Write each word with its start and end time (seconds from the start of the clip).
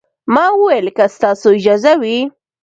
ما 0.33 0.45
وويل 0.59 0.87
که 0.97 1.05
ستاسو 1.15 1.47
اجازه 1.59 1.91
وي. 2.01 2.17